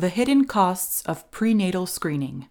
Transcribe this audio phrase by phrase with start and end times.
[0.00, 2.48] The hidden costs of prenatal screening.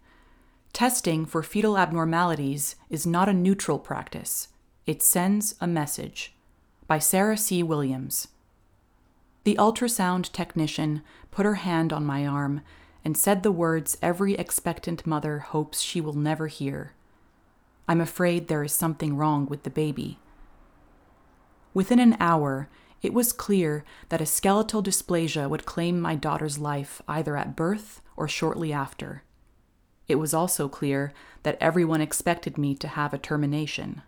[0.72, 4.50] Testing for fetal abnormalities is not a neutral practice,
[4.86, 6.36] it sends a message.
[6.86, 7.64] By Sarah C.
[7.64, 8.28] Williams.
[9.46, 11.02] The ultrasound technician
[11.32, 12.62] put her hand on my arm
[13.04, 16.94] and said the words every expectant mother hopes she will never hear.
[17.88, 20.20] I'm afraid there is something wrong with the baby.
[21.74, 22.70] Within an hour,
[23.02, 28.02] it was clear that a skeletal dysplasia would claim my daughter's life either at birth
[28.18, 29.24] or shortly after.
[30.08, 34.02] It was also clear that everyone expected me to have a termination.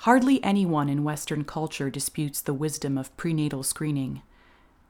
[0.00, 4.22] Hardly anyone in Western culture disputes the wisdom of prenatal screening.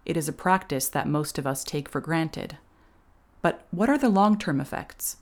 [0.05, 2.57] It is a practice that most of us take for granted.
[3.43, 5.19] But what are the long term effects?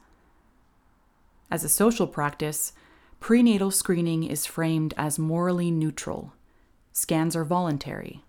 [1.50, 2.72] As a social practice,
[3.18, 6.32] prenatal screening is framed as morally neutral
[6.94, 8.22] Scans are voluntary.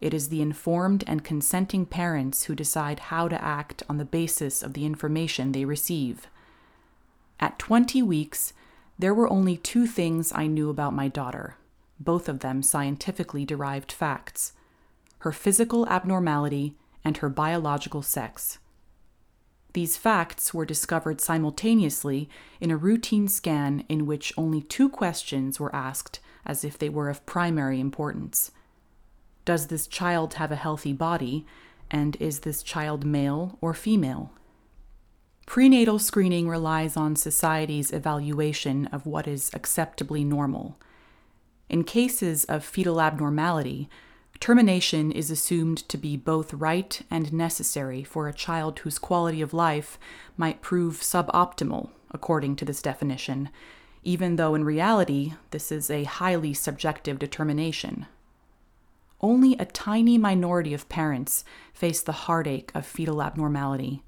[0.00, 4.62] It is the informed and consenting parents who decide how to act on the basis
[4.62, 6.28] of the information they receive.
[7.40, 8.52] At 20 weeks,
[8.96, 11.56] there were only two things I knew about my daughter,
[11.98, 14.52] both of them scientifically derived facts
[15.20, 18.58] her physical abnormality and her biological sex.
[19.72, 22.28] These facts were discovered simultaneously
[22.60, 27.10] in a routine scan in which only two questions were asked as if they were
[27.10, 28.50] of primary importance.
[29.44, 31.46] Does this child have a healthy body,
[31.90, 34.32] and is this child male or female?
[35.46, 40.76] Prenatal screening relies on society's evaluation of what is acceptably normal.
[41.68, 43.88] In cases of fetal abnormality,
[44.40, 49.54] termination is assumed to be both right and necessary for a child whose quality of
[49.54, 49.98] life
[50.36, 53.48] might prove suboptimal, according to this definition,
[54.06, 58.06] even though in reality this is a highly subjective determination.
[59.20, 64.04] Only a tiny minority of parents face the heartache of fetal abnormality.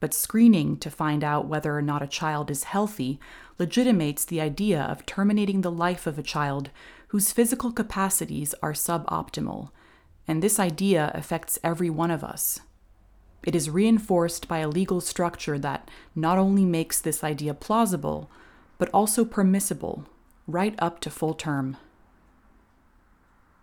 [0.00, 3.20] But screening to find out whether or not a child is healthy
[3.58, 6.70] legitimates the idea of terminating the life of a child
[7.08, 9.68] whose physical capacities are suboptimal,
[10.26, 12.60] and this idea affects every one of us.
[13.44, 18.30] It is reinforced by a legal structure that not only makes this idea plausible,
[18.82, 20.08] but also permissible,
[20.48, 21.76] right up to full term.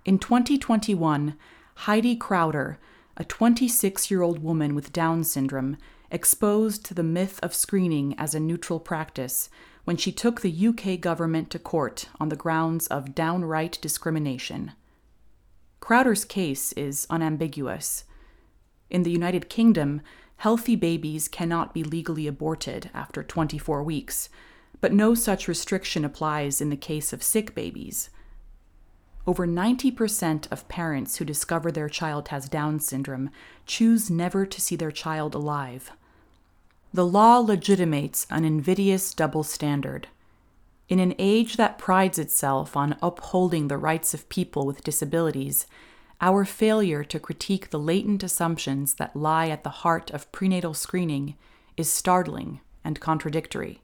[0.05, 1.35] In 2021,
[1.75, 2.77] Heidi Crowter,
[3.17, 5.75] a 26 year old woman with Down syndrome,
[6.09, 9.49] exposed the myth of screening as a neutral practice
[9.83, 14.71] when she took the UK government to court on the grounds of downright discrimination.
[15.81, 18.05] Crowter's case is unambiguous.
[18.89, 19.99] In the United Kingdom,
[20.37, 24.29] healthy babies cannot be legally aborted after 24 weeks,
[24.81, 28.09] but no such restriction applies in the case of sick babies.
[29.27, 33.29] Over 90% of parents who discover their child has Down syndrome
[33.65, 35.91] choose never to see their child alive.
[36.93, 40.07] The law legitimates an invidious double standard.
[40.87, 45.67] In an age that prides itself on upholding the rights of people with disabilities,
[46.19, 51.35] our failure to critique the latent assumptions that lie at the heart of prenatal screening
[51.77, 53.81] is startling and contradictory.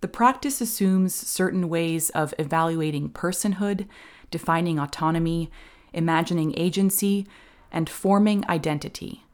[0.00, 3.86] The practice assumes certain ways of evaluating personhood,
[4.30, 5.50] defining autonomy,
[5.92, 7.26] imagining agency,
[7.70, 9.24] and forming identity.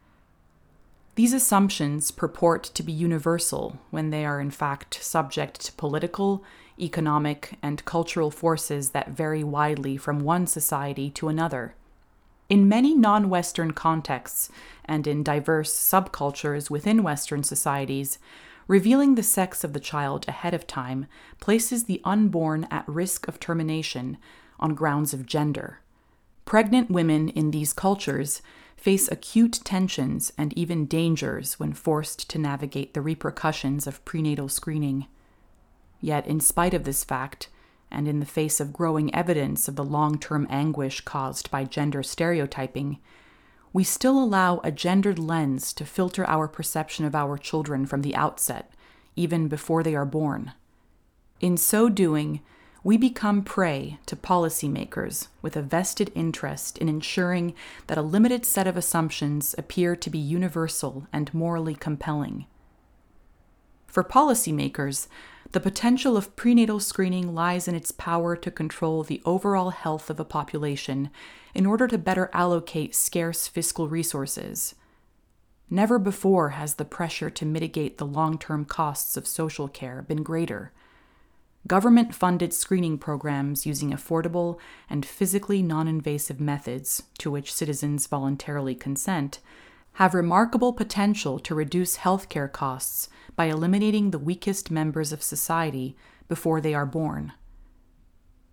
[1.15, 6.45] These assumptions purport to be universal when they are in fact subject to political,
[6.79, 11.75] economic, and cultural forces that vary widely from one society to another.
[12.51, 14.51] In many non Western contexts
[14.85, 18.19] and in diverse subcultures within Western societies,
[18.69, 21.07] Revealing the sex of the child ahead of time
[21.41, 24.19] places the unborn at risk of termination
[24.59, 25.81] on grounds of gender.
[26.45, 28.43] Pregnant women in these cultures
[28.77, 35.07] face acute tensions and even dangers when forced to navigate the repercussions of prenatal screening.
[36.01, 37.49] Yet, in spite of this fact,
[37.91, 42.03] and in the face of growing evidence of the long term anguish caused by gender
[42.03, 42.99] stereotyping,
[43.77, 48.17] we still allow a gendered lens to filter our perception of our children from the
[48.17, 48.73] outset,
[49.17, 50.53] even before they are born.
[51.41, 52.41] In so doing,
[52.83, 57.53] we become prey to policymakers with a vested interest in ensuring
[57.87, 62.47] that a limited set of assumptions appear to be universal and morally compelling.
[63.87, 65.07] For policymakers,
[65.53, 70.21] the potential of prenatal screening lies in its power to control the overall health of
[70.21, 71.11] a population
[71.55, 74.75] in order to better allocate scarce fiscal resources.
[75.69, 80.23] Never before has the pressure to mitigate the long term costs of social care been
[80.23, 80.73] greater.
[81.67, 84.59] Government funded screening programs using affordable
[84.89, 89.41] and physically non invasive methods, to which citizens voluntarily consent,
[89.97, 95.97] have remarkable potential to reduce healthcare costs by eliminating the weakest members of society
[96.29, 97.33] before they are born.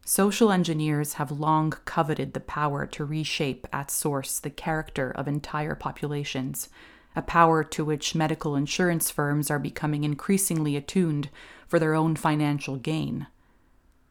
[0.05, 5.75] Social engineers have long coveted the power to reshape at source the character of entire
[5.75, 6.69] populations,
[7.13, 11.27] a power to which medical insurance firms are becoming increasingly attuned
[11.67, 13.27] for their own financial gain.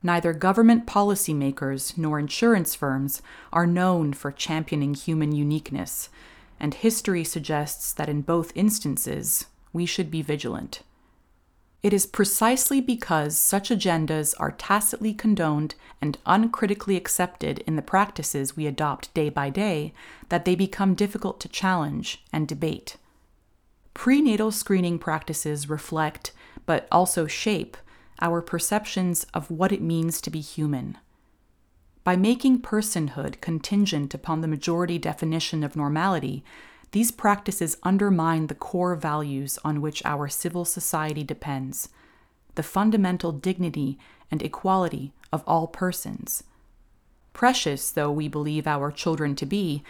[0.03, 3.23] Neither government policymakers nor insurance firms
[3.55, 6.11] are known for championing human uniqueness,
[6.63, 10.83] and history suggests that in both instances we should be vigilant.
[11.83, 18.57] It is precisely because such agendas are tacitly condoned and uncritically accepted in the practices
[18.57, 19.93] we adopt day by day
[20.29, 22.97] that they become difficult to challenge and debate.
[23.95, 26.31] Prenatal screening practices reflect,
[26.65, 27.77] but also shape,
[28.21, 30.97] our perceptions of what it means to be human.
[32.05, 36.43] By making personhood contingent upon the majority definition of normality,
[36.91, 41.89] these practices undermine the core values on which our civil society depends
[42.55, 43.99] the fundamental dignity
[44.31, 46.45] and equality of all persons.
[47.33, 49.83] Precious though we believe our children to be,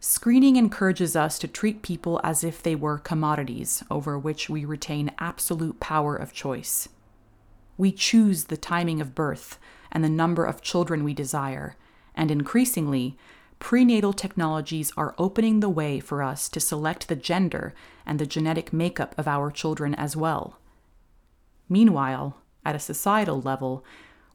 [0.00, 5.12] screening encourages us to treat people as if they were commodities over which we retain
[5.18, 6.88] absolute power of choice.
[7.76, 9.58] We choose the timing of birth
[9.96, 11.74] and the number of children we desire,
[12.14, 13.16] and increasingly,
[13.58, 17.72] prenatal technologies are opening the way for us to select the gender
[18.04, 20.58] and the genetic makeup of our children as well.
[21.66, 23.86] Meanwhile, at a societal level,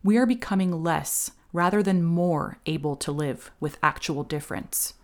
[0.04, 4.96] we are becoming less rather than more able to live with actual difference.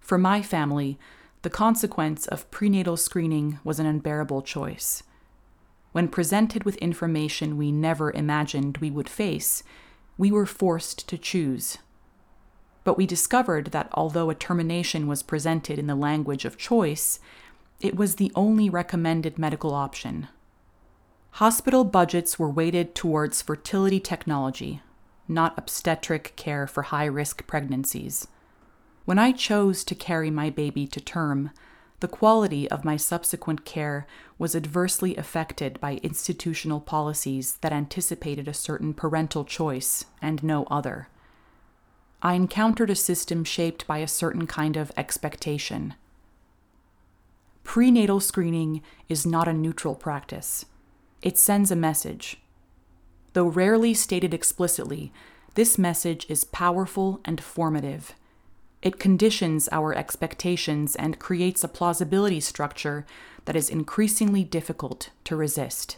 [0.00, 0.98] For my family,
[1.42, 5.04] the consequence of prenatal screening was an unbearable choice.
[5.92, 9.62] When presented with information we never imagined we would face,
[10.16, 11.78] we were forced to choose
[12.88, 17.20] but we discovered that although a termination was presented in the language of choice,
[17.82, 20.26] it was the only recommended medical option.
[21.32, 24.80] Hospital budgets were weighted towards fertility technology,
[25.28, 28.26] not obstetric care for high risk pregnancies.
[29.04, 31.50] When I chose to carry my baby to term,
[32.00, 34.06] the quality of my subsequent care
[34.38, 41.08] was adversely affected by institutional policies that anticipated a certain parental choice and no other.
[42.22, 45.94] I encountered a system shaped by a certain kind of expectation.
[47.64, 50.64] Prenatal screening is not a neutral practice,
[51.20, 52.38] it sends a message.
[53.32, 55.12] Though rarely stated explicitly,
[55.54, 58.14] this message is powerful and formative.
[58.80, 63.04] It conditions our expectations and creates a plausibility structure
[63.44, 65.96] that is increasingly difficult to resist.